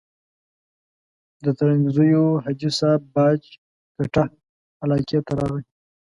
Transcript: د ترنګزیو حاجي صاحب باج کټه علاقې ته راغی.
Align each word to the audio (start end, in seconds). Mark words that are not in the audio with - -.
د 1.43 1.45
ترنګزیو 1.59 2.25
حاجي 2.43 2.69
صاحب 2.79 3.01
باج 3.15 3.41
کټه 3.95 4.23
علاقې 4.83 5.19
ته 5.25 5.33
راغی. 5.39 5.63